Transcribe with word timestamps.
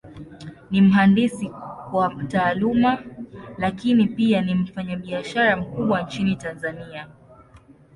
Ni 0.71 0.81
mhandisi 0.81 1.49
kwa 1.91 2.15
Taaluma, 2.29 3.03
Lakini 3.57 4.07
pia 4.07 4.41
ni 4.41 4.55
mfanyabiashara 4.55 5.57
mkubwa 5.57 6.01
Nchini 6.01 6.35
Tanzania. 6.35 7.07